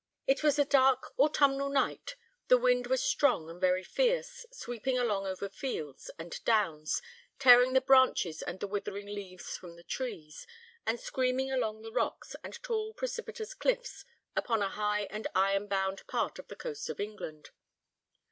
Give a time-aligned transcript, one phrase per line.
[0.25, 2.15] It was a dark autumnal night,
[2.47, 7.03] the wind was strong and very fierce, sweeping along over fields and downs,
[7.37, 10.47] tearing the branches and the withering leaves from the trees,
[10.87, 14.03] and screaming along the rocks and tall precipitous cliffs
[14.35, 17.51] upon a high and iron bound part of the coast of England.